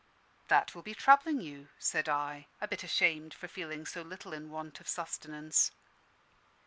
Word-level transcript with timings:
"That 0.47 0.73
will 0.73 0.81
be 0.81 0.95
troubling 0.95 1.41
you," 1.41 1.69
said 1.77 2.09
I, 2.09 2.47
a 2.59 2.67
bit 2.67 2.81
ashamed 2.83 3.35
for 3.35 3.47
feeling 3.47 3.85
so 3.85 4.01
little 4.01 4.33
in 4.33 4.49
want 4.49 4.79
of 4.79 4.87
sustenance. 4.87 5.69